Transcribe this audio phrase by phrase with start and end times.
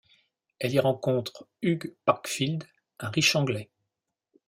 [0.57, 2.63] Elle y rencontre Hugh Parkfield,
[2.97, 3.69] un riche Anglais.